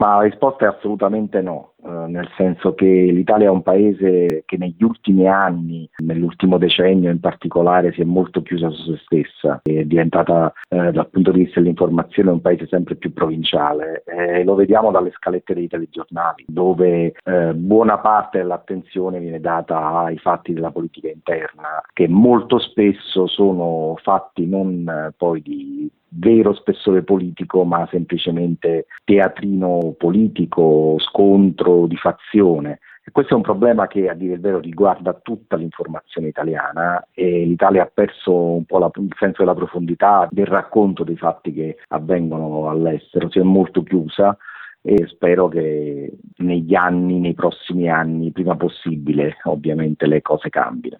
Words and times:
Ma 0.00 0.16
la 0.16 0.22
risposta 0.22 0.64
è 0.64 0.68
assolutamente 0.68 1.42
no, 1.42 1.74
eh, 1.84 1.90
nel 1.90 2.26
senso 2.34 2.72
che 2.74 2.86
l'Italia 2.86 3.48
è 3.48 3.50
un 3.50 3.60
paese 3.60 4.44
che 4.46 4.56
negli 4.56 4.82
ultimi 4.82 5.28
anni, 5.28 5.86
nell'ultimo 5.98 6.56
decennio 6.56 7.10
in 7.10 7.20
particolare, 7.20 7.92
si 7.92 8.00
è 8.00 8.04
molto 8.04 8.40
chiusa 8.40 8.70
su 8.70 8.94
se 8.94 9.00
stessa, 9.04 9.60
è 9.62 9.84
diventata 9.84 10.54
eh, 10.70 10.90
dal 10.90 11.10
punto 11.10 11.32
di 11.32 11.44
vista 11.44 11.60
dell'informazione 11.60 12.30
un 12.30 12.40
paese 12.40 12.66
sempre 12.66 12.94
più 12.94 13.12
provinciale. 13.12 14.02
E 14.06 14.42
lo 14.42 14.54
vediamo 14.54 14.90
dalle 14.90 15.10
scalette 15.10 15.52
dei 15.52 15.68
telegiornali, 15.68 16.46
dove 16.48 17.12
eh, 17.22 17.52
buona 17.52 17.98
parte 17.98 18.38
dell'attenzione 18.38 19.20
viene 19.20 19.38
data 19.38 19.98
ai 19.98 20.16
fatti 20.16 20.54
della 20.54 20.70
politica 20.70 21.08
interna, 21.08 21.82
che 21.92 22.08
molto 22.08 22.58
spesso 22.58 23.26
sono 23.26 23.96
fatti 24.02 24.46
non 24.46 24.88
eh, 24.88 25.12
poi 25.14 25.42
di 25.42 25.69
vero 26.10 26.54
spessore 26.54 27.02
politico, 27.02 27.64
ma 27.64 27.86
semplicemente 27.90 28.86
teatrino 29.04 29.94
politico, 29.96 30.96
scontro 30.98 31.86
di 31.86 31.96
fazione. 31.96 32.80
Questo 33.12 33.32
è 33.32 33.36
un 33.36 33.42
problema 33.42 33.88
che 33.88 34.08
a 34.08 34.14
dire 34.14 34.34
il 34.34 34.40
vero 34.40 34.60
riguarda 34.60 35.14
tutta 35.14 35.56
l'informazione 35.56 36.28
italiana 36.28 37.04
e 37.12 37.44
l'Italia 37.44 37.82
ha 37.82 37.90
perso 37.92 38.32
un 38.32 38.64
po' 38.64 38.78
la, 38.78 38.90
il 38.94 39.14
senso 39.18 39.42
della 39.42 39.54
profondità 39.54 40.28
del 40.30 40.46
racconto 40.46 41.02
dei 41.02 41.16
fatti 41.16 41.52
che 41.52 41.78
avvengono 41.88 42.68
all'estero, 42.68 43.28
si 43.28 43.40
è 43.40 43.42
molto 43.42 43.82
chiusa 43.82 44.36
e 44.82 45.06
spero 45.08 45.48
che 45.48 46.12
negli 46.36 46.74
anni, 46.74 47.18
nei 47.18 47.34
prossimi 47.34 47.90
anni, 47.90 48.30
prima 48.30 48.56
possibile, 48.56 49.36
ovviamente 49.44 50.06
le 50.06 50.22
cose 50.22 50.48
cambino. 50.48 50.98